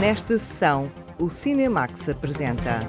[0.00, 2.80] Nesta sessão, o Cinemax apresenta.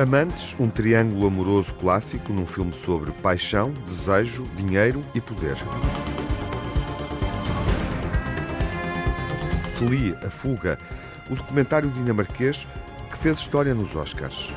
[0.00, 5.56] Amantes, um triângulo amoroso clássico num filme sobre paixão, desejo, dinheiro e poder.
[9.72, 10.78] Feli, a fuga,
[11.28, 12.64] o documentário dinamarquês
[13.10, 14.52] que fez história nos Oscars.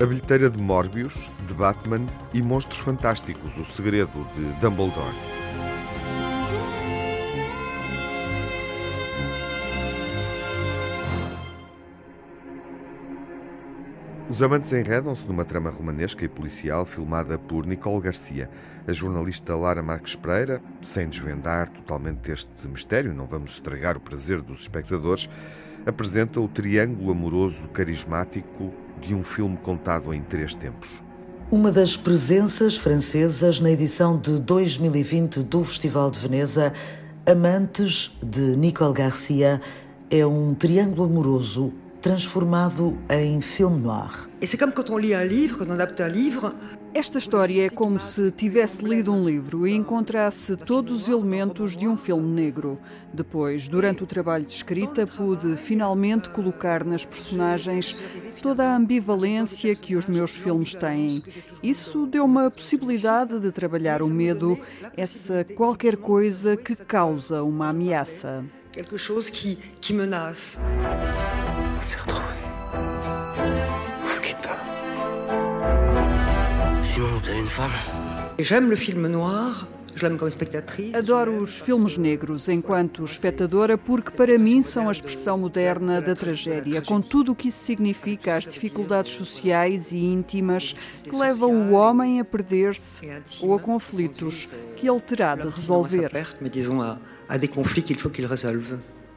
[0.00, 5.39] A bilheteira de Morbius, de Batman e Monstros Fantásticos, o segredo de Dumbledore.
[14.30, 18.48] Os amantes enredam-se numa trama romanesca e policial filmada por Nicole Garcia.
[18.86, 24.40] A jornalista Lara Marques Pereira, sem desvendar totalmente este mistério, não vamos estragar o prazer
[24.40, 25.28] dos espectadores,
[25.84, 31.02] apresenta o triângulo amoroso carismático de um filme contado em três tempos.
[31.50, 36.72] Uma das presenças francesas na edição de 2020 do Festival de Veneza,
[37.26, 39.60] Amantes, de Nicole Garcia,
[40.08, 44.28] é um triângulo amoroso transformado em filme noir.
[46.92, 51.86] Esta história é como se tivesse lido um livro e encontrasse todos os elementos de
[51.86, 52.78] um filme negro.
[53.12, 57.96] Depois, durante o trabalho de escrita, pude finalmente colocar nas personagens
[58.42, 61.22] toda a ambivalência que os meus filmes têm.
[61.62, 64.58] Isso deu-me a possibilidade de trabalhar o medo,
[64.96, 68.44] essa qualquer coisa que causa uma ameaça.
[68.72, 70.58] Quelque chose qui, qui menace.
[71.80, 72.24] On s'est retrouvés.
[74.04, 74.58] On se quitte pas.
[76.82, 77.70] Simon, vous avez une femme
[78.38, 79.66] J'aime le film noir.
[80.94, 86.80] Adoro os filmes negros enquanto espectadora porque para mim são a expressão moderna da tragédia,
[86.80, 92.20] com tudo o que isso significa, as dificuldades sociais e íntimas que levam o homem
[92.20, 93.10] a perder-se
[93.42, 96.10] ou a conflitos que ele terá de resolver.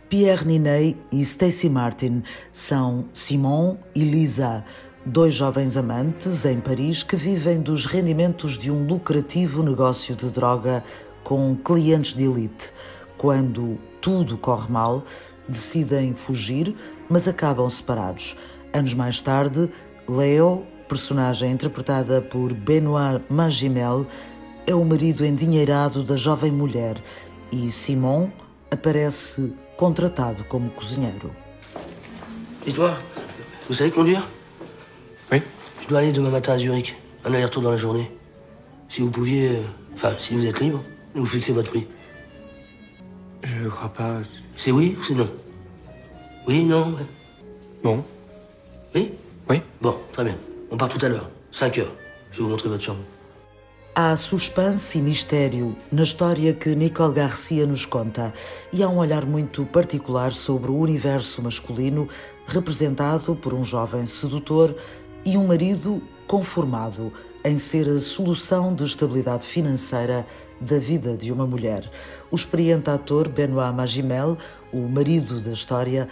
[0.10, 4.64] Pierre Ninet e Stacy Martin são Simon e Lisa,
[5.06, 10.84] dois jovens amantes em Paris que vivem dos rendimentos de um lucrativo negócio de droga
[11.24, 12.72] com clientes de elite.
[13.18, 15.04] Quando tudo corre mal,
[15.48, 16.76] decidem fugir,
[17.10, 18.38] mas acabam separados.
[18.72, 19.70] Anos mais tarde,
[20.08, 24.06] Leo, personagem interpretada por Benoît Magimel,
[24.66, 27.02] é o marido endinheirado da jovem mulher
[27.52, 28.30] e Simon
[28.72, 31.30] aparece contratado como cozinheiro.
[32.66, 32.98] Edouard,
[33.68, 34.28] vous savez conduire?
[35.32, 35.42] Oui.
[35.82, 36.96] Je dois aller demain matin à Zurich.
[37.26, 38.12] Un aller-retour dans la journée.
[38.90, 39.50] Si vous pouviez.
[39.50, 39.62] euh,
[39.96, 40.82] Enfin, si vous êtes libre,
[41.14, 41.88] vous fixez votre prix.
[43.44, 44.22] Je crois pas.
[44.58, 45.30] C'est oui ou c'est non?
[46.48, 47.06] Oui, non ouais.
[47.84, 48.04] Bon.
[48.96, 49.12] Oui?
[49.50, 49.62] Oui.
[49.82, 50.36] Bon, très bien.
[50.72, 51.30] On part tout à l'heure.
[51.52, 51.94] 5 heures.
[52.32, 53.02] Je vais vous montrer votre chambre.
[53.96, 58.34] Há suspense e mistério na história que Nicole Garcia nos conta
[58.72, 62.10] e há um olhar muito particular sobre o universo masculino
[62.48, 64.76] representado por um jovem sedutor
[65.24, 67.14] e um marido conformado
[67.46, 70.26] em ser a solução de estabilidade financeira
[70.60, 71.88] da vida de uma mulher.
[72.32, 74.40] O experiente ator Benoît Magimel,
[74.72, 76.10] o marido da história,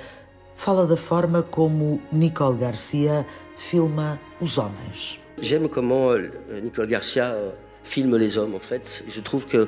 [0.56, 3.26] fala da forma como Nicole Garcia
[3.58, 5.20] filma os homens.
[5.42, 9.04] J'aime comment euh, Nicole Garcia euh, filme les hommes, en fait.
[9.08, 9.68] Je trouve que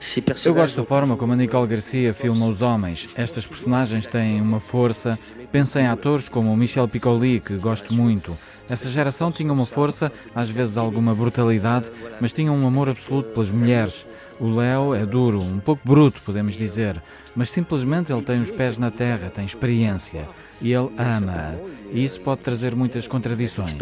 [0.00, 0.62] ces Eu personnages.
[0.62, 3.08] gosto da forma como a Nicole Garcia filma os homens.
[3.16, 5.18] Estas personagens têm uma força.
[5.52, 8.36] Pensa em atores como o Michel Piccoli, que gosto muito.
[8.68, 13.50] Essa geração tinha uma força, às vezes alguma brutalidade, mas tinha um amor absoluto pelas
[13.50, 14.06] mulheres.
[14.40, 17.00] O Léo é duro, um pouco bruto, podemos dizer,
[17.36, 20.26] mas simplesmente ele tem os pés na terra, tem experiência
[20.60, 21.54] e ele ama.
[21.92, 23.76] E isso pode trazer muitas contradições.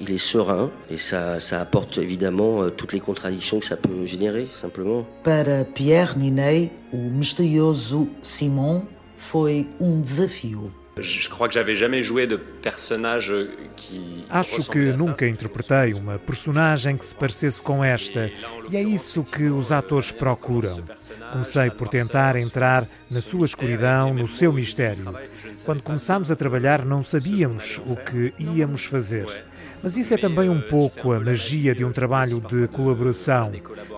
[0.00, 4.04] Il est serein et ça, ça apporte évidemment euh, toutes les contradictions que ça peut
[4.06, 5.06] générer, simplement.
[5.22, 8.82] Para Pierre Ninet, o misterioso Simon
[9.16, 10.72] foi um desafio.
[14.30, 18.32] Acho que nunca interpretei uma personagem que se parecesse com esta,
[18.70, 20.82] e é isso que os atores procuram.
[21.32, 25.14] Comecei por tentar entrar na sua escuridão, no seu mistério.
[25.66, 29.26] Quando começámos a trabalhar, não sabíamos o que íamos fazer.
[29.86, 33.52] Mas isso é também um pouco a magia de um trabalho de colaboração.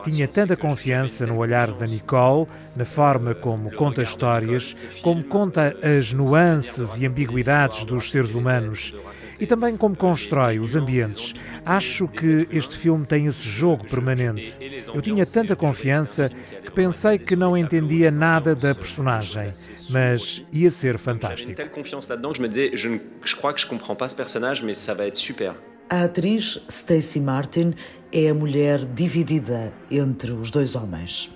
[0.05, 2.47] Tinha tanta confiança no olhar da Nicole,
[2.77, 8.93] na forma como conta histórias, como conta as nuances e ambiguidades dos seres humanos
[9.41, 11.33] e também como constrói os ambientes.
[11.65, 14.59] Acho que este filme tem esse jogo permanente.
[14.93, 16.31] Eu tinha tanta confiança
[16.65, 19.53] que pensei que não entendia nada da personagem,
[19.89, 21.59] mas ia ser fantástico.
[22.09, 25.17] là-dedans que me je crois que je comprends pas ce personnage, mais ça va être
[25.17, 25.55] super.
[25.91, 27.75] A atriz Stacey Martin
[28.13, 31.31] é a mulher dividida entre os dois homens.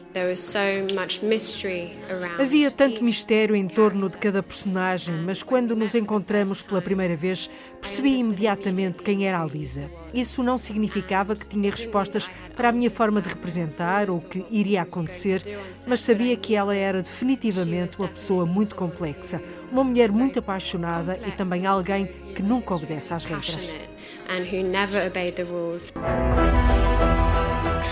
[2.39, 7.49] Havia tanto mistério em torno de cada personagem, mas quando nos encontramos pela primeira vez,
[7.81, 9.91] percebi imediatamente quem era a Lisa.
[10.13, 14.45] Isso não significava que tinha respostas para a minha forma de representar ou o que
[14.51, 15.43] iria acontecer,
[15.87, 19.41] mas sabia que ela era definitivamente uma pessoa muito complexa,
[19.71, 23.75] uma mulher muito apaixonada e também alguém que nunca obedece às regras.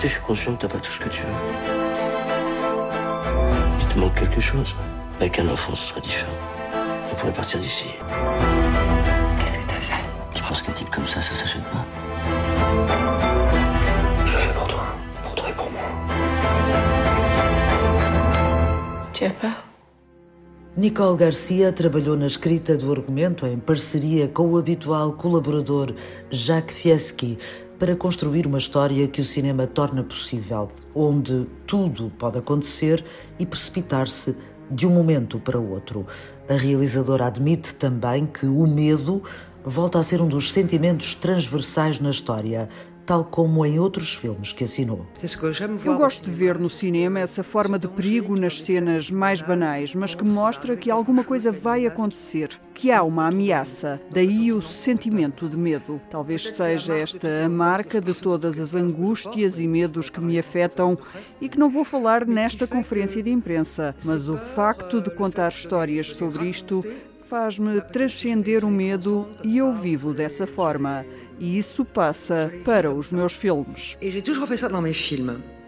[0.00, 1.28] Tu sais, je suis conscient que t'as pas tout ce que tu veux.
[3.80, 4.74] Il te manque quelque chose.
[5.18, 6.32] Avec un enfant, ce serait différent.
[7.12, 7.84] On pourrait partir d'ici.
[9.38, 10.02] Qu'est-ce que t'as fait?
[10.32, 11.84] Tu penses qu'un type comme ça, ça s'achète pas?
[14.24, 14.84] Je le fais pour toi.
[15.22, 15.82] Pour toi et pour moi.
[19.12, 19.66] Tu as peur?
[20.78, 25.92] Nicole Garcia trabalhou na escrita do argumento em parceria com o habitual colaborador
[26.30, 27.38] Jacques Fieschi
[27.80, 33.02] para construir uma história que o cinema torna possível, onde tudo pode acontecer
[33.38, 34.36] e precipitar-se
[34.70, 36.06] de um momento para outro.
[36.46, 39.22] A realizadora admite também que o medo
[39.64, 42.68] volta a ser um dos sentimentos transversais na história,
[43.10, 45.04] tal como em outros filmes que assinou.
[45.84, 50.14] Eu gosto de ver no cinema essa forma de perigo nas cenas mais banais, mas
[50.14, 54.00] que mostra que alguma coisa vai acontecer, que há uma ameaça.
[54.12, 56.00] Daí o sentimento de medo.
[56.08, 60.96] Talvez seja esta a marca de todas as angústias e medos que me afetam
[61.40, 66.14] e que não vou falar nesta conferência de imprensa, mas o facto de contar histórias
[66.14, 66.84] sobre isto
[67.30, 71.06] faz-me transcender o medo e eu vivo dessa forma.
[71.38, 73.96] E isso passa para os meus filmes.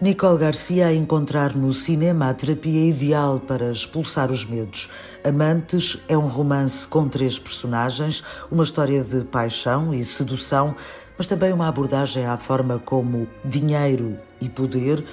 [0.01, 4.91] Nicole Garcia a encontrar no cinema a terapia ideal para expulsar os medos.
[5.23, 10.75] Amantes é um romance com três personagens, uma história de paixão e sedução,
[11.17, 15.05] mas também uma abordagem à forma como dinheiro e poder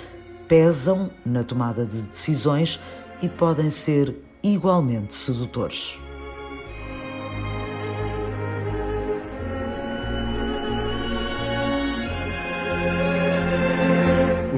[0.48, 2.80] pesam na tomada de decisões
[3.22, 6.00] e podem ser igualmente sedutores.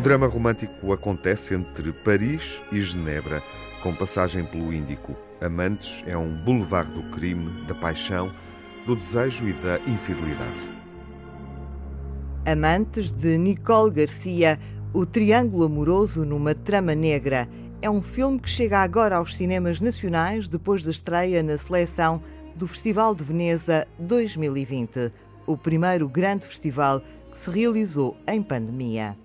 [0.01, 3.44] O drama romântico acontece entre Paris e Genebra,
[3.83, 5.15] com passagem pelo Índico.
[5.39, 8.33] Amantes é um boulevard do crime, da paixão,
[8.83, 10.71] do desejo e da infidelidade.
[12.48, 14.59] Amantes de Nicole Garcia,
[14.92, 17.47] o triângulo amoroso numa trama negra.
[17.80, 22.24] É um filme que chega agora aos cinemas nacionais depois da estreia na seleção
[22.56, 25.13] do Festival de Veneza 2020,
[25.45, 29.15] o primeiro grande festival que se realizou em pandemia.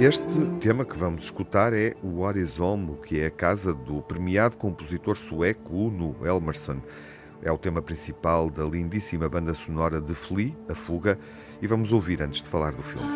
[0.00, 5.14] Este tema que vamos escutar é o Horizon, que é a casa do premiado compositor
[5.14, 6.78] sueco Uno Elmerson.
[7.42, 11.18] É o tema principal da lindíssima banda sonora de Flea, A Fuga,
[11.60, 13.06] e vamos ouvir antes de falar do filme.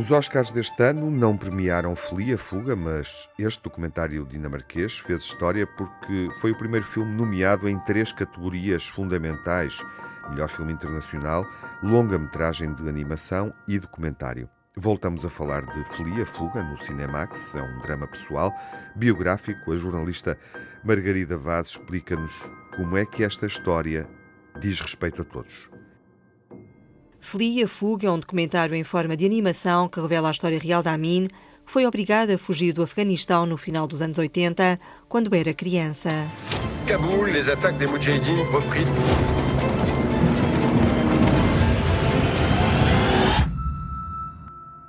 [0.00, 6.30] Os Oscars deste ano não premiaram Flia Fuga, mas este documentário dinamarquês fez história porque
[6.40, 9.84] foi o primeiro filme nomeado em três categorias fundamentais:
[10.30, 11.46] melhor filme internacional,
[11.82, 14.48] longa-metragem de animação e documentário.
[14.74, 18.54] Voltamos a falar de Flia Fuga no Cinemax, é um drama pessoal,
[18.96, 19.70] biográfico.
[19.70, 20.38] A jornalista
[20.82, 22.32] Margarida Vaz explica-nos
[22.74, 24.08] como é que esta história
[24.58, 25.68] diz respeito a todos.
[27.20, 30.82] Flee a Fuga é um documentário em forma de animação que revela a história real
[30.82, 31.28] da Amin,
[31.66, 36.10] que foi obrigada a fugir do Afeganistão no final dos anos 80, quando era criança.
[36.86, 38.86] Kaboul, les attaques des Moudjahidines repris.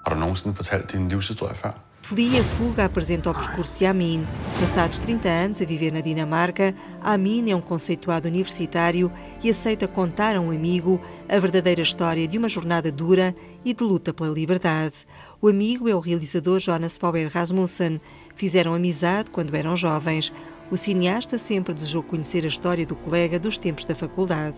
[0.04, 1.91] Har du nogensinde fortalt din livshistorie før?
[2.02, 4.26] Flee a Fuga apresenta o percurso de Amin.
[4.60, 10.36] Passados 30 anos a viver na Dinamarca, Amin é um conceituado universitário e aceita contar
[10.36, 14.96] a um amigo a verdadeira história de uma jornada dura e de luta pela liberdade.
[15.42, 18.02] O amigo é o realizador Jonas Power Rasmussen.
[18.36, 20.34] Fizeram amizade quando eram jovens.
[20.72, 24.56] O cineasta sempre desejou conhecer a história do colega dos tempos da faculdade.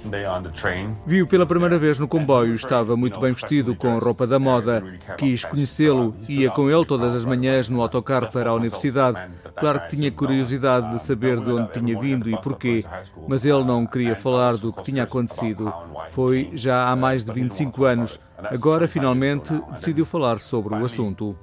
[1.07, 4.83] Viu pela primeira vez no comboio, estava muito bem vestido, com roupa da moda.
[5.17, 9.27] Quis conhecê-lo, ia com ele todas as manhãs no autocarro para a universidade.
[9.55, 12.85] Claro que tinha curiosidade de saber de onde tinha vindo e porquê,
[13.27, 15.73] mas ele não queria falar do que tinha acontecido.
[16.11, 18.19] Foi já há mais de 25 anos.
[18.37, 21.35] Agora, finalmente, decidiu falar sobre o assunto.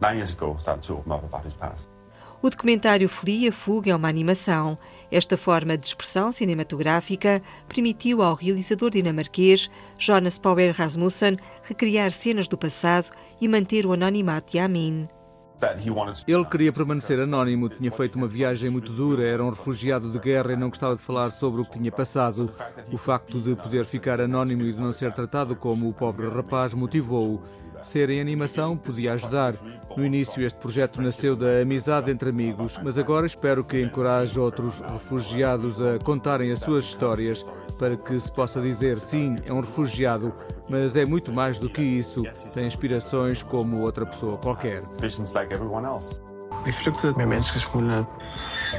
[2.42, 4.78] O documentário Flee a Fuga é uma animação.
[5.11, 12.56] Esta forma de expressão cinematográfica permitiu ao realizador dinamarquês Jonas Power Rasmussen recriar cenas do
[12.56, 15.06] passado e manter o anonimato de Amin.
[16.26, 20.54] Ele queria permanecer anónimo, tinha feito uma viagem muito dura, era um refugiado de guerra
[20.54, 22.50] e não gostava de falar sobre o que tinha passado.
[22.90, 26.73] O facto de poder ficar anónimo e de não ser tratado como o pobre rapaz
[26.73, 27.42] motivou-o.
[27.83, 29.55] Ser em animação podia ajudar.
[29.97, 34.81] No início, este projeto nasceu da amizade entre amigos, mas agora espero que encoraje outros
[34.81, 37.43] refugiados a contarem as suas histórias
[37.79, 40.35] para que se possa dizer: sim, é um refugiado,
[40.69, 42.23] mas é muito mais do que isso.
[42.55, 44.81] Tem inspirações como outra pessoa qualquer.
[46.65, 48.07] Vi flygtede med menneskesmuglere.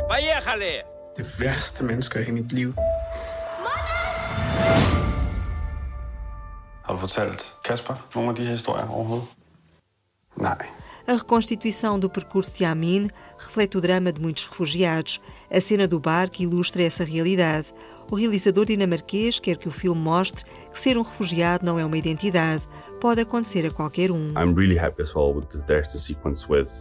[0.08, 0.84] Barrierhalle!
[1.18, 2.74] Det værste mennesker i mit liv.
[7.02, 9.28] Fortalt Kasper nogle af de her historier overhovedet?
[10.38, 10.68] Nej.
[11.08, 15.20] A reconstituição do percurso de Amin reflete o drama de muitos refugiados.
[15.50, 17.74] A cena do barco ilustra essa realidade.
[18.10, 21.98] O realizador dinamarquês quer que o filme mostre que ser um refugiado não é uma
[21.98, 22.64] identidade.
[23.02, 24.32] Pode acontecer a qualquer um.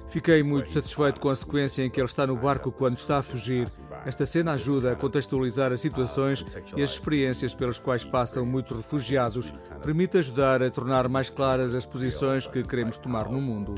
[0.07, 3.23] Fiquei muito satisfeito com a sequência em que ele está no barco quando está a
[3.23, 3.67] fugir.
[4.05, 6.45] Esta cena ajuda a contextualizar as situações
[6.77, 9.55] e as experiências pelas quais passam muitos refugiados.
[9.83, 13.75] Permite ajudar a tornar mais claras as posições que queremos tomar no mundo.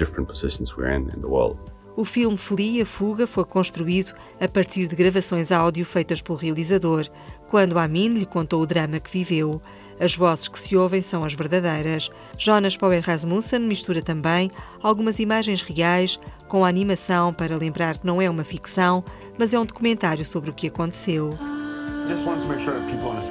[1.95, 7.07] O filme Flee a Fuga foi construído a partir de gravações áudio feitas pelo realizador,
[7.51, 9.63] quando Amin lhe contou o drama que viveu.
[10.03, 12.11] As vozes que se ouvem são as verdadeiras.
[12.37, 14.51] Jonas Power Rasmussen mistura também
[14.83, 16.19] algumas imagens reais
[16.49, 19.05] com a animação para lembrar que não é uma ficção,
[19.39, 21.31] mas é um documentário sobre o que aconteceu.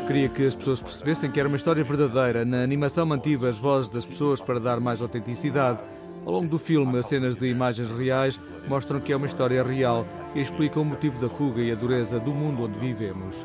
[0.08, 2.46] Queria que as pessoas percebessem que era uma história verdadeira.
[2.46, 5.84] Na animação mantive as vozes das pessoas para dar mais autenticidade.
[6.26, 10.06] Ao longo do filme, as cenas de imagens reais mostram que é uma história real
[10.34, 13.44] e explicam o motivo da fuga e a dureza do mundo onde vivemos.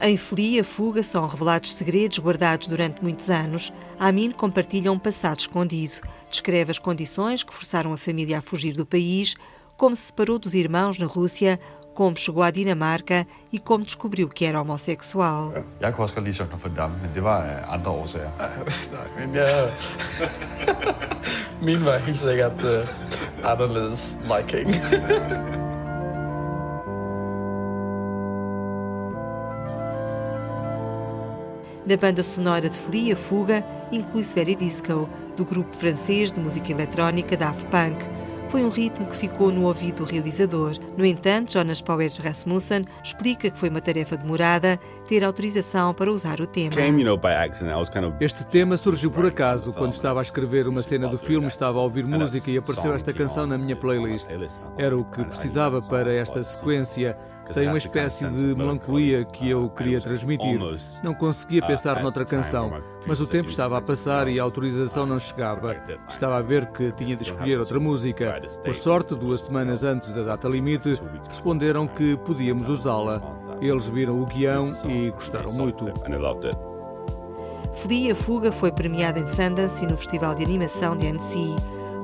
[0.00, 3.72] Em Flee a Fuga são revelados segredos guardados durante muitos anos.
[3.98, 5.94] Amin compartilha um passado escondido.
[6.30, 9.34] Descreve as condições que forçaram a família a fugir do país,
[9.76, 11.58] como se separou dos irmãos na Rússia,
[11.94, 15.64] como chegou à Dinamarca e como descobriu que era homossexual.
[15.80, 18.30] Jeg kunne også godt lide Sønder for Dam, men det var af andre årsager.
[18.92, 19.70] Nej, men jeg...
[21.62, 24.74] Min var helt sikkert uh, anderledes liking.
[31.86, 36.72] Na banda sonora de Flee a Fuga inclui-se Very Disco, do grupo francês de música
[36.72, 38.04] eletrónica Daft Punk.
[38.50, 40.76] Foi um ritmo que ficou no ouvido do realizador.
[40.96, 46.40] No entanto, Jonas Power Rasmussen explica que foi uma tarefa demorada ter autorização para usar
[46.40, 46.74] o tema.
[48.20, 49.72] Este tema surgiu por acaso.
[49.72, 53.12] Quando estava a escrever uma cena do filme, estava a ouvir música e apareceu esta
[53.12, 54.28] canção na minha playlist.
[54.76, 57.16] Era o que precisava para esta sequência.
[57.54, 60.58] Tem uma espécie de melancolia que eu queria transmitir.
[61.02, 65.16] Não conseguia pensar noutra canção, mas o tempo estava a passar e a autorização não
[65.16, 65.76] chegava.
[66.08, 68.42] Estava a ver que tinha de escolher outra música.
[68.64, 73.22] Por sorte, duas semanas antes da data limite, responderam que podíamos usá-la.
[73.60, 75.86] Eles viram o guião e gostaram muito.
[77.76, 81.54] Flee a Fuga foi premiada em Sundance e no Festival de Animação de Annecy.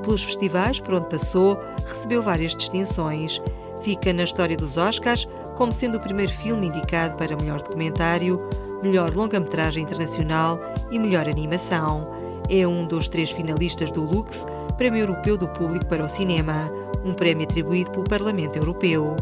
[0.03, 3.41] Pelos festivais por onde passou, recebeu várias distinções.
[3.83, 8.41] Fica na história dos Oscars como sendo o primeiro filme indicado para melhor documentário,
[8.83, 10.61] melhor longa-metragem internacional
[10.91, 12.11] e melhor animação.
[12.51, 16.71] É um dos três finalistas do Lux, Prémio Europeu do Público para o Cinema,
[17.05, 19.17] um prémio atribuído pelo Parlamento Europeu.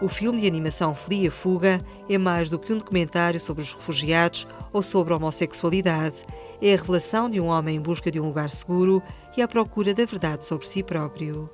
[0.00, 4.46] O filme de animação Flia Fuga é mais do que um documentário sobre os refugiados
[4.72, 6.16] ou sobre a homossexualidade.
[6.62, 9.02] É a revelação de um homem em busca de um lugar seguro
[9.36, 11.50] e à procura da verdade sobre si próprio.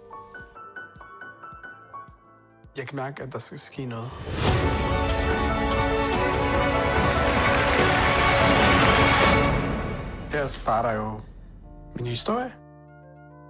[2.76, 4.10] Jeg kan mærke, at der skal ske noget.
[10.32, 11.20] Her starter jo
[11.96, 12.52] min historie.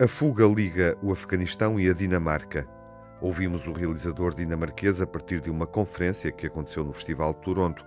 [0.00, 2.75] A fuga liga o Afeganistão e a Dinamarca.
[3.20, 7.84] Ouvimos o realizador dinamarquês a partir de uma conferência que aconteceu no Festival de Toronto,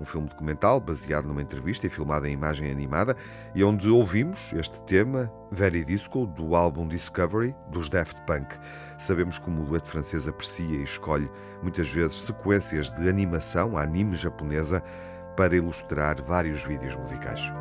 [0.00, 3.14] um filme documental baseado numa entrevista e filmado em imagem animada,
[3.54, 8.56] e onde ouvimos este tema, Very Disco, do álbum Discovery, dos Daft Punk.
[8.98, 11.30] Sabemos como o dueto francês aprecia e escolhe
[11.62, 14.82] muitas vezes sequências de animação, anime japonesa,
[15.36, 17.52] para ilustrar vários vídeos musicais.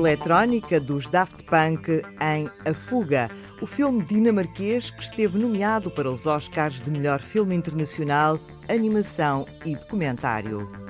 [0.00, 6.26] Eletrónica dos Daft Punk em A Fuga, o filme dinamarquês que esteve nomeado para os
[6.26, 10.89] Oscars de melhor filme internacional, animação e documentário.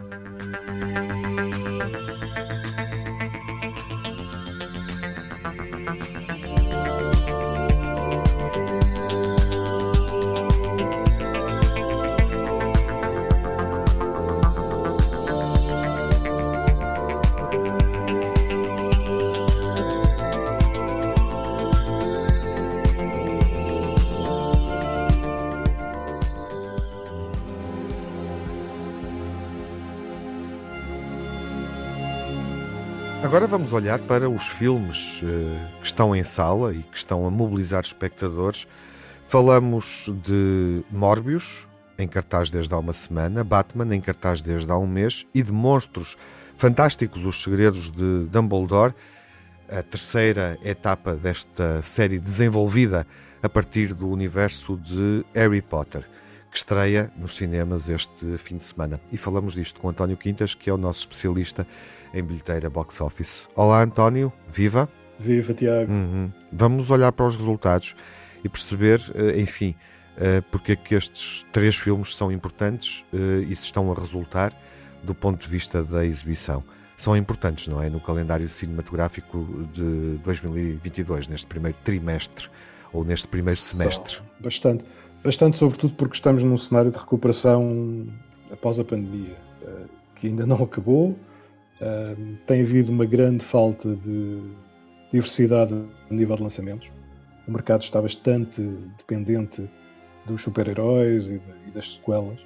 [33.72, 38.66] Olhar para os filmes uh, que estão em sala e que estão a mobilizar espectadores.
[39.24, 44.86] Falamos de Morbius, em cartaz desde há uma semana, Batman, em cartaz desde há um
[44.86, 46.16] mês, e de Monstros
[46.56, 48.94] Fantásticos, Os Segredos de Dumbledore,
[49.68, 53.06] a terceira etapa desta série desenvolvida
[53.42, 56.04] a partir do universo de Harry Potter,
[56.50, 59.00] que estreia nos cinemas este fim de semana.
[59.12, 61.66] E falamos disto com António Quintas, que é o nosso especialista
[62.12, 63.48] em bilheteira box office.
[63.54, 64.88] Olá, António, viva!
[65.18, 65.92] Viva, Tiago!
[65.92, 66.32] Uhum.
[66.50, 67.94] Vamos olhar para os resultados
[68.42, 69.76] e perceber, eh, enfim,
[70.16, 74.52] eh, porque é que estes três filmes são importantes eh, e se estão a resultar
[75.04, 76.64] do ponto de vista da exibição.
[76.96, 77.88] São importantes, não é?
[77.88, 82.50] No calendário cinematográfico de 2022, neste primeiro trimestre
[82.92, 84.16] ou neste primeiro semestre.
[84.16, 84.84] São bastante.
[85.22, 88.06] Bastante, sobretudo porque estamos num cenário de recuperação
[88.50, 89.36] após a pandemia,
[90.16, 91.16] que ainda não acabou,
[91.80, 94.42] Uh, tem havido uma grande falta de
[95.10, 95.72] diversidade
[96.10, 96.90] a nível de lançamentos.
[97.48, 98.60] O mercado está bastante
[98.98, 99.66] dependente
[100.26, 102.38] dos super-heróis e, e, das sequelas.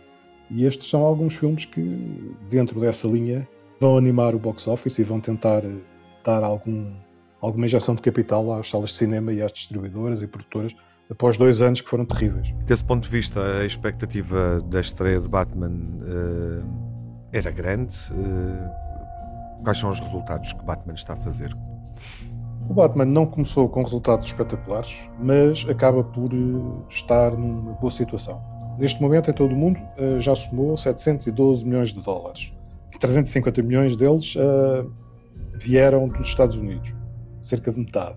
[0.48, 3.46] E estes são alguns filmes que, dentro dessa linha,
[3.80, 5.62] vão animar o box office e vão tentar
[6.22, 6.94] dar algum,
[7.40, 10.76] alguma injeção de capital às salas de cinema e às distribuidoras e produtoras
[11.10, 12.54] após dois anos que foram terríveis.
[12.64, 17.96] Desse ponto de vista, a expectativa da estreia de Batman uh, era grande.
[18.12, 18.84] Uh
[19.64, 21.56] Quais são os resultados que Batman está a fazer?
[22.68, 28.42] O Batman não começou com resultados espetaculares, mas acaba por eh, estar numa boa situação.
[28.78, 32.52] Neste momento, em todo o mundo, eh, já somou 712 milhões de dólares.
[33.00, 34.88] 350 milhões deles uh,
[35.60, 36.94] vieram dos Estados Unidos,
[37.42, 38.16] cerca de metade.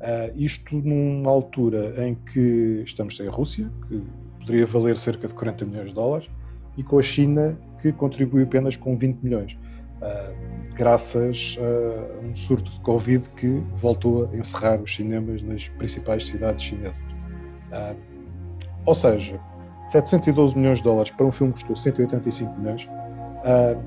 [0.00, 4.00] Uh, isto numa altura em que estamos sem a Rússia, que
[4.38, 6.30] poderia valer cerca de 40 milhões de dólares,
[6.76, 9.58] e com a China, que contribui apenas com 20 milhões.
[10.00, 16.28] Uh, graças a um surto de Covid que voltou a encerrar os cinemas nas principais
[16.28, 17.02] cidades chinesas.
[17.72, 17.96] Uh,
[18.86, 19.40] ou seja,
[19.86, 22.88] 712 milhões de dólares para um filme que custou 185 milhões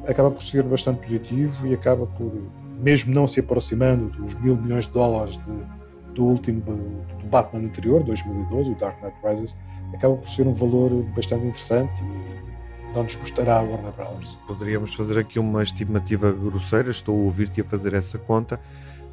[0.08, 2.32] acaba por ser bastante positivo e acaba por,
[2.80, 5.81] mesmo não se aproximando dos mil milhões de dólares de,
[6.13, 9.56] do último do Batman anterior, 2012, o Dark Knight Rises,
[9.93, 14.38] acaba por ser um valor bastante interessante e não nos custará a Warner Brothers.
[14.47, 18.60] Poderíamos fazer aqui uma estimativa grosseira, estou a ouvir-te a fazer essa conta,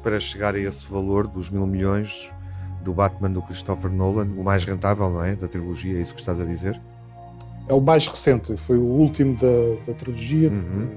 [0.03, 2.31] para chegar a esse valor dos mil milhões
[2.83, 5.35] do Batman do Christopher Nolan, o mais rentável, não é?
[5.35, 6.79] Da trilogia, é isso que estás a dizer?
[7.67, 10.89] É o mais recente, foi o último da, da trilogia, uhum.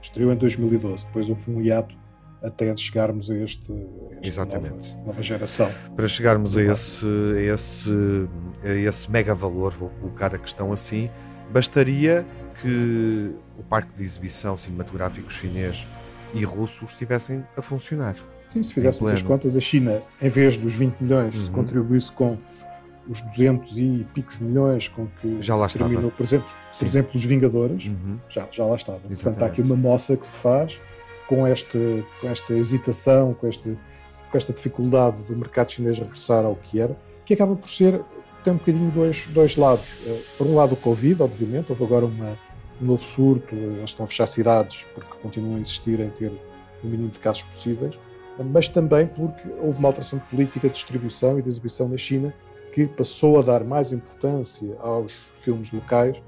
[0.00, 1.94] estreou em 2012, depois houve um hiato
[2.42, 4.92] até chegarmos a este, a Exatamente.
[4.92, 5.70] Nova, nova, geração.
[5.96, 7.90] Para chegarmos a esse, a, esse,
[8.62, 11.10] a esse mega valor, vou colocar a questão assim,
[11.50, 12.26] Bastaria
[12.60, 15.86] que o parque de exibição cinematográfico chinês
[16.34, 18.16] e russo estivessem a funcionar.
[18.50, 21.44] Sim, se fizéssemos as contas, a China, em vez dos 20 milhões, uhum.
[21.44, 22.36] se contribuísse com
[23.08, 26.16] os 200 e picos milhões com que já lá terminou, estava.
[26.16, 26.48] por exemplo,
[26.78, 28.18] por exemplo os Vingadores, uhum.
[28.28, 28.98] já, já lá estava.
[28.98, 29.22] Exatamente.
[29.22, 30.78] Portanto, há aqui uma moça que se faz
[31.28, 33.78] com, este, com esta hesitação, com, este,
[34.30, 38.02] com esta dificuldade do mercado chinês regressar ao que era, que acaba por ser
[38.44, 39.86] tem um bocadinho dois, dois lados.
[40.06, 42.38] Eh, por um lado, o Covid, obviamente, houve agora uma,
[42.80, 46.32] um novo surto, eh, eles estão a fechar cidades porque continuam a insistir em ter
[46.82, 47.98] o mínimo de casos possíveis,
[48.38, 52.32] mas também porque houve uma alteração de política de distribuição e de exibição na China
[52.72, 56.22] que passou a dar mais importância aos filmes locais,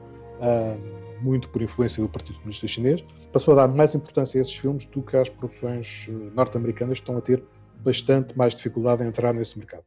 [1.21, 4.87] muito por influência do Partido Comunista Chinês, passou a dar mais importância a esses filmes
[4.87, 7.43] do que às produções eh, norte-americanas que estão a ter
[7.85, 9.85] bastante mais dificuldade em entrar nesse mercado.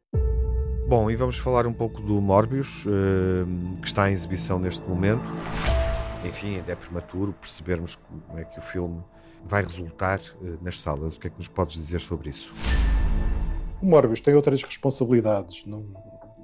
[0.88, 5.24] Bom, e vamos falar um pouco do Morbius, uh, que está em exibição neste momento.
[6.24, 9.02] Enfim, ainda é prematuro percebermos como é que o filme
[9.44, 10.20] vai resultar
[10.62, 11.16] nas salas.
[11.16, 12.52] O que é que nos podes dizer sobre isso?
[13.80, 15.64] O Morbius tem outras responsabilidades.
[15.66, 15.86] Não,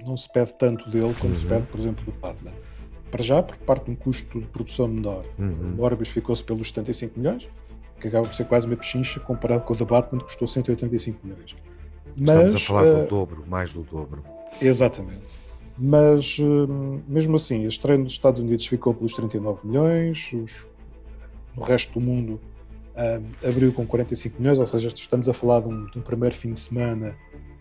[0.05, 1.39] não se pede tanto dele como uhum.
[1.39, 2.53] se pede, por exemplo, do Batman.
[3.11, 5.25] Para já, porque parte de um custo de produção menor.
[5.39, 5.51] Uhum.
[5.51, 7.49] O Morbius ficou-se pelos 75 milhões.
[8.01, 11.19] que acaba por ser quase uma pechincha comparado com o da Batman, que custou 185
[11.23, 11.55] milhões.
[12.17, 14.25] Mas, Estamos a falar uh, do dobro, mais do dobro.
[14.61, 15.21] Exatamente.
[15.79, 20.67] Mas, uh, mesmo assim, a estreia nos Estados Unidos ficou pelos 39 milhões, os,
[21.57, 22.41] no resto do mundo
[22.95, 26.35] uh, abriu com 45 milhões, ou seja, estamos a falar de um, de um primeiro
[26.35, 27.15] fim de semana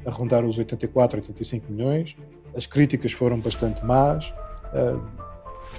[0.05, 2.15] a rondar os 84, 85 milhões.
[2.55, 4.33] As críticas foram bastante más,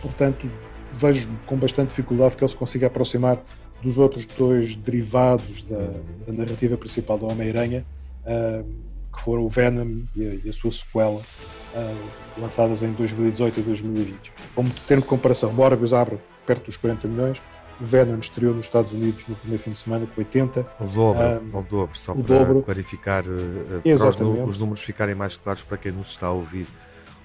[0.01, 0.51] portanto,
[0.93, 3.43] vejo com bastante dificuldade que ele se consiga aproximar
[3.83, 5.93] dos outros dois derivados da,
[6.27, 7.85] da narrativa principal do Homem-Aranha,
[8.25, 8.65] uh,
[9.13, 13.63] que foram o Venom e a, e a sua sequela, uh, lançadas em 2018 e
[13.63, 14.33] 2020.
[14.55, 17.41] Como termo de comparação, Morbius abre perto dos 40 milhões,
[17.81, 20.67] o Venom estreou nos Estados Unidos no primeiro fim de semana com 80.
[20.81, 22.63] O dobro, um, o dobro só o para dobro.
[22.63, 26.67] clarificar, uh, para os, os números ficarem mais claros para quem nos está a ouvir.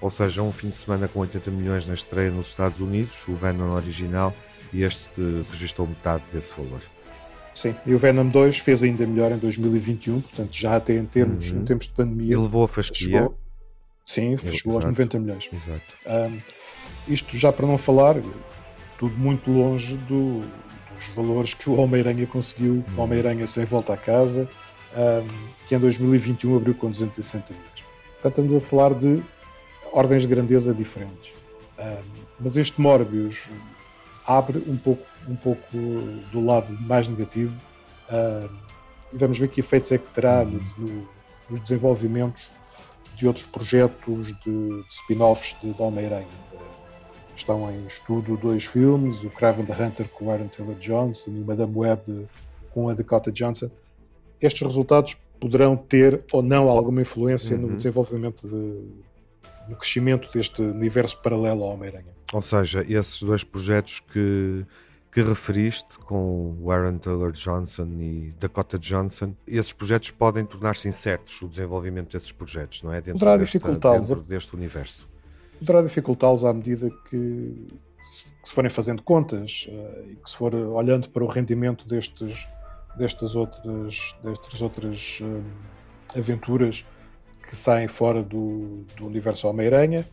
[0.06, 3.34] Ou seja, um fim de semana com 80 milhões na estreia nos Estados Unidos, o
[3.34, 4.32] Venom original,
[4.72, 6.80] e este registrou metade desse valor.
[7.52, 11.50] Sim, e o Venom 2 fez ainda melhor em 2021, portanto, já até em termos,
[11.50, 11.58] uhum.
[11.58, 12.34] em tempos de pandemia.
[12.34, 13.08] E levou a fasquia.
[13.08, 13.38] Chegou,
[14.04, 14.76] sim, chegou Exato.
[14.76, 15.50] aos 90 milhões.
[15.52, 16.32] Exato.
[16.32, 16.38] Um,
[17.08, 18.14] isto já para não falar,
[19.00, 20.38] tudo muito longe do,
[20.94, 22.84] dos valores que o Homem-Aranha conseguiu, uhum.
[22.96, 24.48] o Homem-Aranha sem volta a casa,
[24.96, 25.26] um,
[25.66, 27.84] que em 2021 abriu com 260 milhões.
[28.22, 29.20] Portanto, estamos a falar de
[29.96, 31.32] ordens de grandeza diferentes.
[31.78, 33.48] Um, mas este Morbius
[34.26, 35.76] abre um pouco, um pouco
[36.32, 37.56] do lado mais negativo
[39.12, 41.08] e vamos ver que efeitos é que terá no, no,
[41.48, 42.50] nos desenvolvimentos
[43.16, 46.26] de outros projetos de, de spin-offs de, de Homem-Aranha.
[47.34, 51.40] Estão em estudo dois filmes, o Craven the Hunter com o Aaron Taylor Johnson e
[51.40, 52.26] o Madame Web
[52.70, 53.70] com a Dakota Johnson.
[54.40, 57.62] Estes resultados poderão ter ou não alguma influência uhum.
[57.62, 58.82] no desenvolvimento de,
[59.68, 62.14] no crescimento deste universo paralelo ao Homem-Aranha.
[62.32, 64.64] Ou seja, esses dois projetos que,
[65.12, 71.40] que referiste, com o Aaron Taylor Johnson e Dakota Johnson, esses projetos podem tornar-se incertos,
[71.42, 73.00] o desenvolvimento desses projetos, não é?
[73.00, 74.08] Dentro, Poderá dificultá-los.
[74.08, 75.08] dentro deste universo.
[75.58, 77.68] Poderá dificultá-los à medida que,
[78.42, 82.46] que se forem fazendo contas uh, e que se for olhando para o rendimento destes,
[82.98, 86.84] destas outras, destas outras uh, aventuras
[87.48, 90.06] que saem fora do, do universo Homem-Aranha,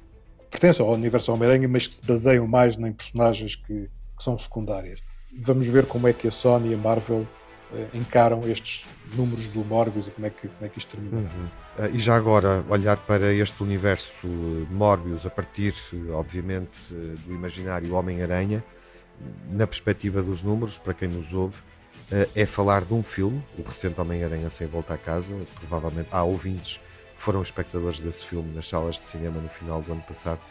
[0.50, 5.02] pertencem ao universo Homem-Aranha, mas que se baseiam mais em personagens que, que, são secundárias.
[5.42, 7.28] Vamos ver como é que a Sony e a Marvel
[7.74, 11.18] eh, encaram estes números do Morbius e como é que, como é que isto termina.
[11.18, 11.86] Uhum.
[11.86, 14.28] Uh, e já agora, olhar para este universo
[14.70, 15.74] Morbius a partir,
[16.12, 18.64] obviamente, do imaginário Homem-Aranha,
[19.50, 21.58] na perspectiva dos números, para quem nos ouve,
[22.36, 25.34] é falar de um filme, o recente Homem-Aranha Sem Volta a Casa.
[25.60, 26.80] Provavelmente há ouvintes
[27.24, 30.42] foram espectadores desse filme nas salas de cinema no final do ano passado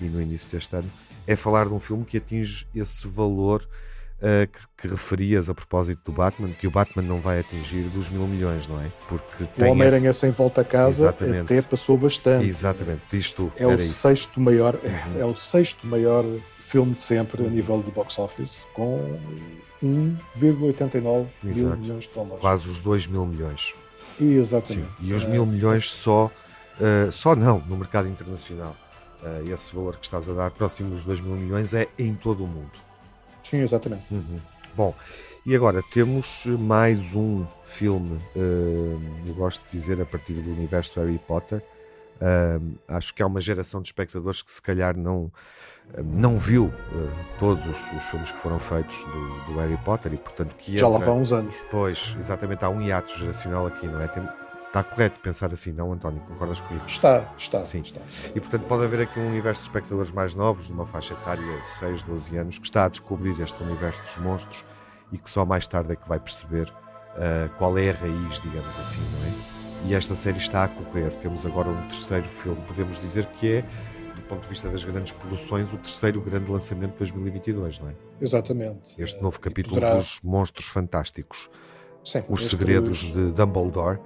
[0.00, 0.90] e no início deste ano,
[1.26, 3.68] é falar de um filme que atinge esse valor
[4.18, 8.08] uh, que, que, referias a propósito do Batman, que o Batman não vai atingir dos
[8.08, 8.86] mil milhões, não é?
[9.08, 10.20] Porque o Homem-Aranha esse...
[10.20, 11.52] sem volta a casa Exatamente.
[11.52, 12.46] até passou bastante.
[12.46, 13.52] Exatamente, diz tu.
[13.56, 13.92] É o isso.
[13.92, 15.20] sexto maior, uhum.
[15.20, 16.24] é o sexto maior
[16.60, 19.18] filme de sempre a nível do box office, com
[19.82, 22.40] 1,89 mil milhões de dólares.
[22.40, 23.74] Quase os 2 mil milhões.
[24.20, 24.88] Exatamente.
[25.00, 25.08] Sim.
[25.08, 26.30] E os mil milhões só,
[26.80, 28.76] uh, só não, no mercado internacional.
[29.22, 32.44] Uh, esse valor que estás a dar, próximo dos 2 mil milhões, é em todo
[32.44, 32.72] o mundo.
[33.42, 34.04] Sim, exatamente.
[34.10, 34.40] Uhum.
[34.74, 34.94] Bom,
[35.44, 41.00] e agora temos mais um filme, uh, eu gosto de dizer, a partir do universo
[41.00, 41.62] Harry Potter.
[42.86, 45.32] Acho que há uma geração de espectadores que se calhar não
[46.04, 50.16] não viu uh, todos os, os, filmes que foram feitos do, do, Harry Potter e
[50.16, 51.56] portanto que já lá vão uns anos.
[51.70, 54.08] Pois exatamente há um hiato geracional aqui não é?
[54.08, 54.22] Tem,
[54.66, 56.20] está correto pensar assim não António?
[56.20, 56.84] Concordas comigo?
[56.86, 57.80] Está está sim.
[57.80, 58.00] está.
[58.34, 61.66] e portanto pode haver aqui um universo de espectadores mais novos numa faixa etária de
[61.78, 64.64] 6, 12 anos que está a descobrir este universo dos monstros
[65.12, 68.78] e que só mais tarde é que vai perceber uh, qual é a raiz digamos
[68.78, 69.60] assim não é?
[69.86, 71.10] E esta série está a correr.
[71.16, 72.60] Temos agora um terceiro filme.
[72.66, 73.64] Podemos dizer que é
[74.30, 77.94] ponto de vista das grandes produções, o terceiro grande lançamento de 2022, não é?
[78.20, 78.94] Exatamente.
[78.96, 79.96] Este novo capítulo poderá...
[79.96, 81.50] dos Monstros Fantásticos.
[82.04, 83.98] Sim, Os Segredos de Dumbledore,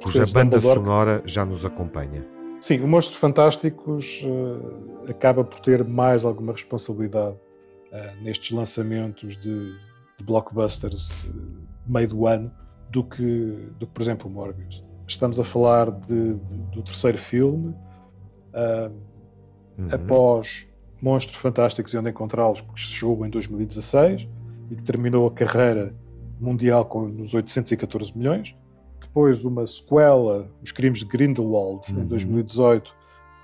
[0.00, 0.74] cuja banda Dumbledore...
[0.74, 2.24] sonora já nos acompanha.
[2.60, 9.72] Sim, o Monstros Fantásticos uh, acaba por ter mais alguma responsabilidade uh, nestes lançamentos de,
[10.18, 12.50] de blockbusters uh, meio do ano
[12.90, 14.84] do que, do que, por exemplo, o Morbius.
[15.06, 17.74] Estamos a falar de, de, do terceiro filme.
[18.54, 19.13] Uh,
[19.78, 19.88] uhum.
[19.90, 20.66] após
[21.00, 24.28] Monstros Fantásticos e Onde Encontrá-los, que chegou em 2016
[24.70, 25.94] e que terminou a carreira
[26.40, 28.54] mundial com nos 814 milhões.
[29.00, 32.00] Depois uma sequela, Os Crimes de Grindelwald, uhum.
[32.00, 32.94] em 2018,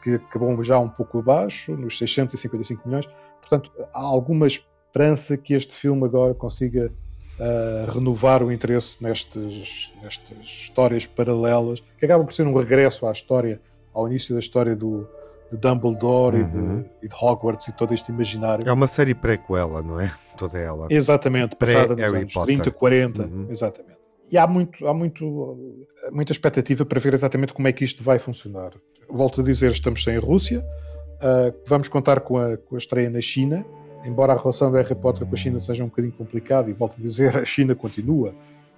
[0.02, 3.06] que acabou já um pouco abaixo, nos 655 milhões.
[3.40, 6.90] Portanto, há alguma esperança que este filme agora consiga
[7.38, 13.12] uh, renovar o interesse nestas, nestas histórias paralelas, que acaba por ser um regresso à
[13.12, 13.60] história,
[13.92, 15.06] ao início da história do,
[15.50, 16.42] de Dumbledore uhum.
[16.42, 16.84] e, de, uhum.
[17.02, 18.68] e, de, Hogwarts e todo este imaginário.
[18.68, 20.12] É uma série prequela, não é?
[20.38, 20.86] Toda ela.
[20.90, 22.56] Exatamente, passada nos anos Potter.
[22.56, 23.46] 30, 40, uhum.
[23.50, 24.00] exatamente.
[24.30, 25.58] E há, muito, há muito,
[26.12, 28.70] muita expectativa para ver exatamente como é que isto vai funcionar.
[29.08, 30.64] Volto a dizer, estamos sem a Rússia,
[31.16, 33.66] uh, vamos contar com a, com a estreia na China,
[34.04, 36.94] embora a relação da Harry Potter com a China seja um bocadinho complicada, e volto
[36.96, 38.32] a dizer, a China continua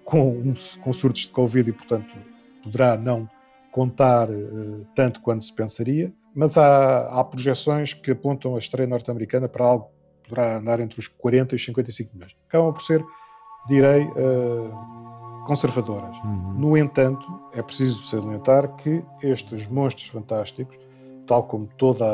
[0.06, 2.16] com, um, com surtos de Covid e, portanto,
[2.62, 3.28] poderá não
[3.70, 9.48] contar uh, tanto quanto se pensaria, mas há, há, projeções que apontam a estreia norte-americana
[9.48, 9.90] para algo
[10.22, 12.34] que poderá andar entre os 40 e os 55 milhões.
[12.48, 13.04] Acabam por ser,
[13.68, 16.16] direi, uh, conservadoras.
[16.18, 16.54] Uhum.
[16.54, 20.78] No entanto, é preciso salientar que estes monstros fantásticos,
[21.26, 22.06] tal como toda,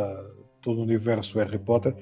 [0.60, 1.94] todo o universo Harry Potter,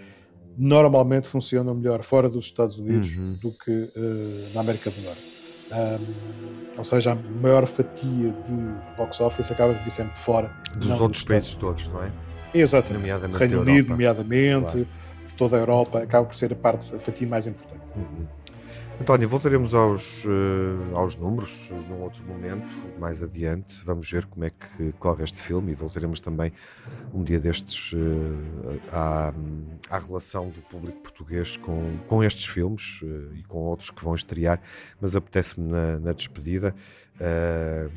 [0.57, 3.37] normalmente funcionam melhor fora dos Estados Unidos uhum.
[3.43, 5.36] do que uh, na América do Norte.
[5.73, 10.51] Um, ou seja, a maior fatia de box office acaba de vir sempre de fora.
[10.77, 12.11] Dos outros países todos, não é?
[12.55, 13.01] Exatamente.
[13.01, 14.89] Nomeadamente Reino Unido, nomeadamente, claro.
[15.37, 17.83] toda a Europa, acaba por ser a parte, a fatia mais importante.
[17.97, 18.27] Uhum.
[18.99, 22.67] António, voltaremos aos, uh, aos números num outro momento,
[22.99, 23.85] mais adiante.
[23.85, 26.51] Vamos ver como é que corre este filme e voltaremos também
[27.13, 27.99] um dia destes uh,
[28.91, 29.35] à,
[29.91, 33.03] à, relação do público português com, com estes filmes
[33.35, 34.61] e com outros que vão estrear.
[34.99, 36.75] Mas apetece-me na, na, despedida,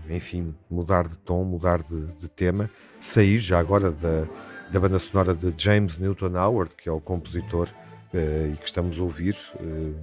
[0.10, 4.28] enfim, mudar de tom, mudar de, de tema, sair já agora da,
[4.70, 7.70] da banda sonora de James Newton Howard, que é o compositor
[8.14, 9.96] e que estamos a ouvir uh,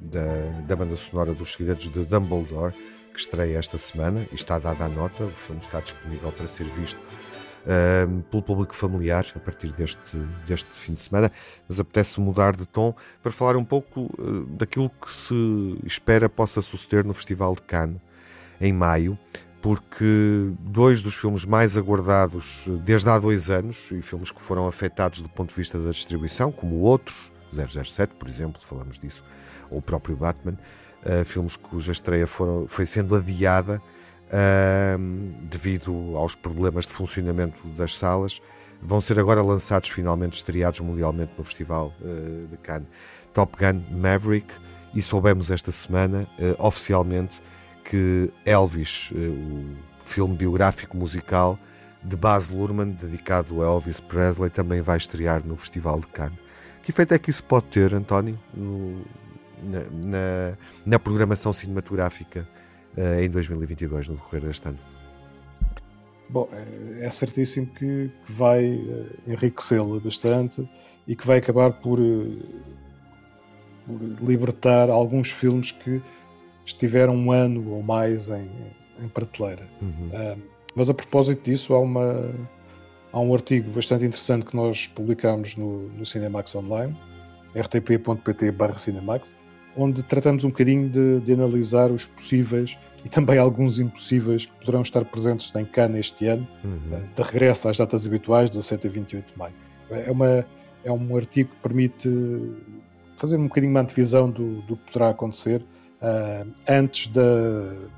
[0.00, 0.24] da,
[0.66, 2.74] da banda sonora dos Segredos de Dumbledore,
[3.12, 5.24] que estreia esta semana e está dada a nota.
[5.24, 10.70] O filme está disponível para ser visto uh, pelo público familiar a partir deste, deste
[10.72, 11.30] fim de semana.
[11.68, 16.62] Mas apetece mudar de tom para falar um pouco uh, daquilo que se espera possa
[16.62, 18.00] suceder no Festival de Cannes
[18.60, 19.18] em maio.
[19.60, 25.20] Porque dois dos filmes mais aguardados desde há dois anos, e filmes que foram afetados
[25.20, 29.24] do ponto de vista da distribuição, como outros, 007, por exemplo, falamos disso,
[29.70, 30.56] ou o próprio Batman,
[31.04, 33.80] uh, filmes cuja estreia foram, foi sendo adiada
[34.30, 34.98] uh,
[35.48, 38.40] devido aos problemas de funcionamento das salas,
[38.82, 42.88] vão ser agora lançados finalmente, estreados mundialmente no Festival uh, de Cannes.
[43.32, 44.52] Top Gun Maverick,
[44.92, 47.40] e soubemos esta semana, uh, oficialmente,
[47.84, 51.58] que Elvis, o filme biográfico musical
[52.02, 56.38] de Baz Luhrmann, dedicado a Elvis Presley, também vai estrear no Festival de Cannes.
[56.82, 59.04] Que efeito é que isso pode ter, António, no,
[59.62, 60.56] na, na,
[60.86, 62.48] na, programação cinematográfica
[62.96, 64.78] uh, em 2022, no decorrer deste ano?
[66.28, 70.68] Bom, é, é certíssimo que, que vai uh, enriquecê-la bastante
[71.06, 72.38] e que vai acabar por, uh,
[73.86, 76.00] por, libertar alguns filmes que
[76.64, 78.48] estiveram um ano ou mais em,
[79.00, 79.66] em prateleira.
[79.82, 80.42] Uhum.
[80.74, 82.32] mas a propósito disso, há uma
[83.12, 86.96] Há um artigo bastante interessante que nós publicamos no, no Cinemax Online,
[87.54, 89.34] rtp.pt Cinemax,
[89.76, 94.82] onde tratamos um bocadinho de, de, analisar os possíveis e também alguns impossíveis que poderão
[94.82, 96.80] estar presentes em Cannes este ano, uhum.
[96.92, 99.54] Eh, de regresso às datas habituais, 17 a 28 de maio.
[99.90, 100.46] É, uma,
[100.84, 102.08] é um artigo que permite
[103.16, 105.64] fazer um bocadinho uma antevisão do, do que poderá acontecer
[106.00, 107.22] uh, antes da,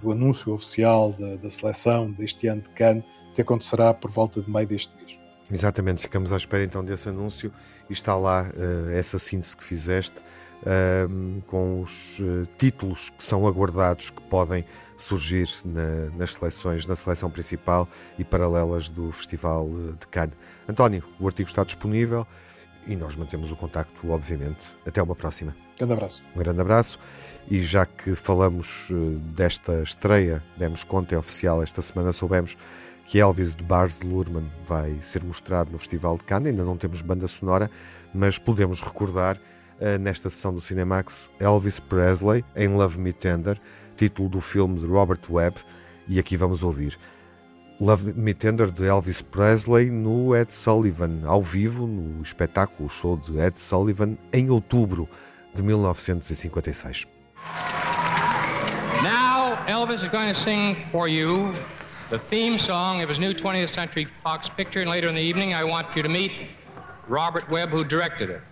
[0.01, 3.05] do anúncio oficial da, da seleção deste ano de Cannes,
[3.35, 5.19] que acontecerá por volta de meio deste mês.
[5.51, 7.53] Exatamente, ficamos à espera então desse anúncio
[7.89, 10.21] e está lá uh, essa síntese que fizeste
[10.63, 14.65] uh, com os uh, títulos que são aguardados que podem
[14.97, 20.35] surgir na, nas seleções, na seleção principal e paralelas do Festival eh, de Cannes.
[20.69, 22.25] António, o artigo está disponível
[22.87, 24.77] e nós mantemos o contacto, obviamente.
[24.87, 25.57] Até uma próxima.
[25.77, 26.23] Grande abraço.
[26.37, 27.01] Um grande abraço.
[27.51, 28.87] E já que falamos
[29.35, 32.57] desta estreia, demos conta, é oficial, esta semana soubemos
[33.05, 36.49] que Elvis de Bars Luhrmann vai ser mostrado no Festival de Cannes.
[36.49, 37.71] Ainda não temos banda sonora,
[38.15, 43.61] mas podemos recordar uh, nesta sessão do Cinemax Elvis Presley em Love Me Tender,
[43.97, 45.57] título do filme de Robert Webb,
[46.09, 46.99] e aqui vamos ouvir.
[47.81, 53.39] Love Me Tender de Elvis Presley no Ed Sullivan, ao vivo, no espetáculo show de
[53.39, 55.09] Ed Sullivan, em outubro
[55.53, 57.07] de 1956.
[59.03, 61.55] Now Elvis is going to sing for you
[62.13, 65.55] the theme song of his new 20th Century Fox picture, and later in the evening,
[65.55, 66.31] I want you to meet
[67.09, 68.43] Robert Webb, who directed it.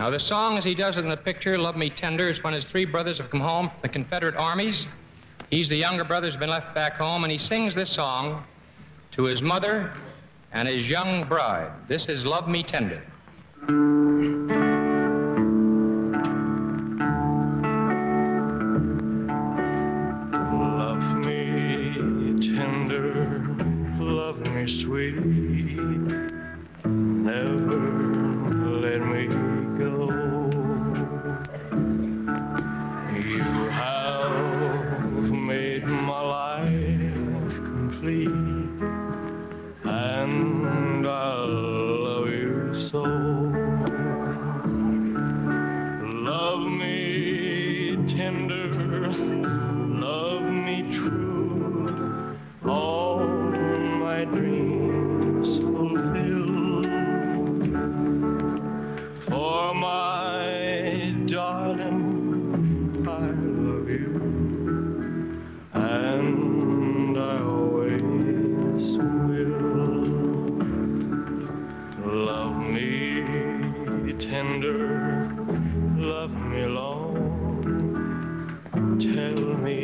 [0.00, 2.54] Now, the song, as he does it in the picture, Love Me Tender, is when
[2.54, 4.86] his three brothers have come home from the Confederate armies.
[5.50, 8.44] He's the younger brother who's been left back home, and he sings this song
[9.10, 9.92] to his mother
[10.54, 11.70] and his young bride.
[11.88, 13.02] This is Love Me Tender.
[24.62, 25.51] Me sweet.
[72.72, 75.28] Me tender,
[75.96, 77.18] love me long.
[78.98, 79.76] Tell me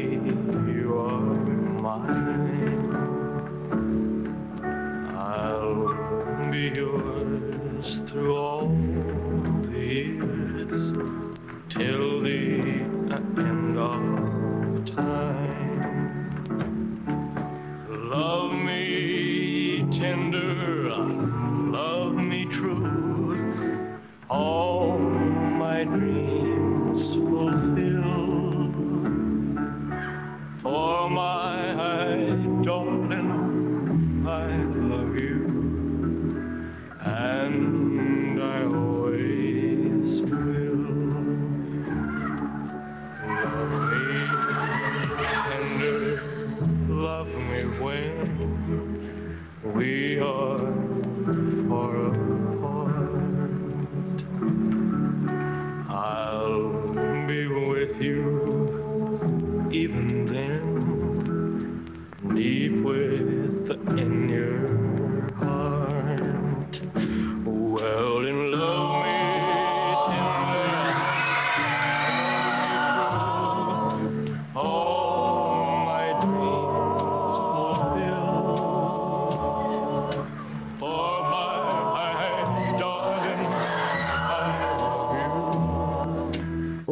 [0.73, 1.35] you are
[1.83, 2.81] mine.
[5.17, 8.68] I'll be yours through all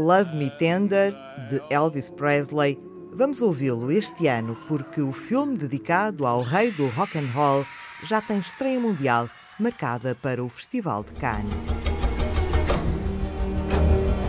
[0.07, 1.13] Love Me Tender,
[1.49, 2.79] de Elvis Presley.
[3.13, 7.67] Vamos ouvi-lo este ano porque o filme dedicado ao rei do rock and roll
[8.05, 9.29] já tem estreia mundial
[9.59, 11.53] marcada para o Festival de Cannes.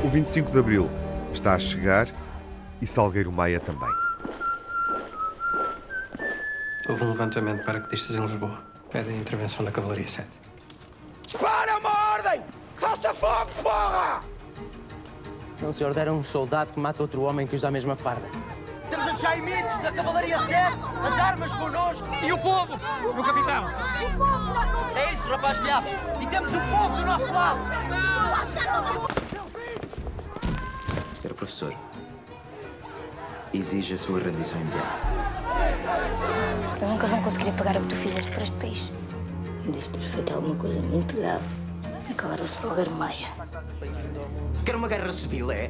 [0.03, 0.89] O 25 de Abril
[1.31, 2.07] está a chegar
[2.81, 3.93] e Salgueiro Maia também.
[6.89, 8.63] Houve um levantamento de paraquedistas em Lisboa.
[8.91, 10.27] Pedem a intervenção da Cavalaria 7.
[11.21, 12.41] Dispara uma ordem!
[12.77, 14.36] Faça fogo, porra!
[15.61, 18.29] Não se ordena um soldado que mata outro homem que usa a mesma farda.
[18.89, 22.79] Temos os chaimitos da Cavalaria 7, as armas connosco e o povo
[23.13, 23.67] no capitão.
[24.95, 25.85] É isso, rapaz viado.
[26.21, 27.59] E temos o povo do nosso lado.
[31.19, 31.73] Senhor professor,
[33.53, 34.97] exige a sua rendição imediata.
[36.77, 38.91] Eles nunca vão conseguir pagar o que tu fizeste para este país.
[39.65, 41.66] Devo ter feito alguma coisa muito grave.
[42.17, 43.27] Acabar o Salgueiro Maia.
[44.65, 45.69] Quer uma guerra civil, é?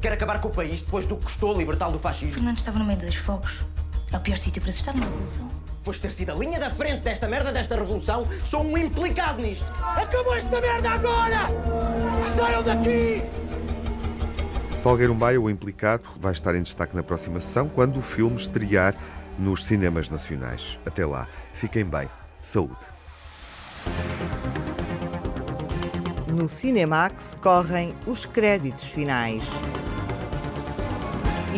[0.00, 2.32] Quer acabar com o país depois do que custou libertá-lo do fascismo?
[2.32, 3.60] Fernando estava no meio dos fogos.
[4.10, 5.50] É o pior sítio para se estar numa revolução.
[5.76, 9.42] Depois de ter sido a linha da frente desta merda, desta revolução, sou um implicado
[9.42, 9.70] nisto.
[9.82, 11.40] Acabou esta merda agora!
[12.34, 13.22] Saiam daqui!
[14.78, 18.94] Salgueiro Maia, o implicado, vai estar em destaque na próxima sessão quando o filme estrear
[19.38, 20.78] nos cinemas nacionais.
[20.86, 22.08] Até lá, fiquem bem.
[22.40, 22.96] Saúde.
[26.36, 29.42] No Cinemax correm os créditos finais.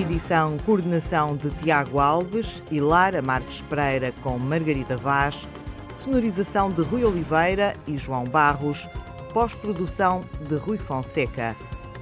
[0.00, 5.48] Edição, coordenação de Tiago Alves e Lara Marques Pereira com Margarida Vaz.
[5.96, 8.88] Sonorização de Rui Oliveira e João Barros.
[9.34, 11.56] Pós-produção de Rui Fonseca.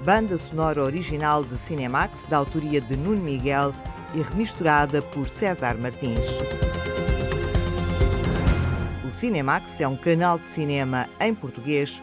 [0.05, 3.73] Banda sonora original de Cinemax, da autoria de Nuno Miguel
[4.15, 6.21] e remisturada por César Martins.
[9.03, 12.03] O Cinemax é um canal de cinema em português.